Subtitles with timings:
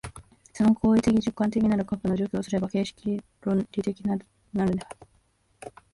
[0.53, 5.07] その行為的直観的なる核を除去すれば形式論理的となるのである。